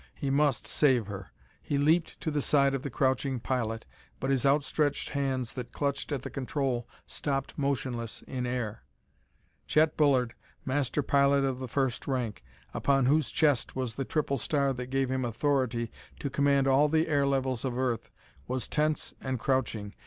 [0.15, 1.31] He must save her!
[1.61, 3.85] He leaped to the side of the crouching pilot,
[4.19, 8.81] but his outstretched hands that clutched at the control stopped motionless in air.
[9.67, 10.33] Chet Bullard,
[10.65, 12.43] master pilot of the first rank,
[12.73, 17.07] upon whose chest was the triple star that gave him authority to command all the
[17.07, 18.09] air levels of earth,
[18.47, 19.93] was tense and crouching.